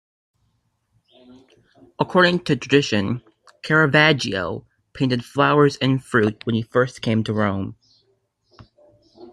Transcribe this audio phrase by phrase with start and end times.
[1.99, 3.21] According to tradition
[3.61, 7.75] Caravaggio painted flowers and fruit when he first came to Rome.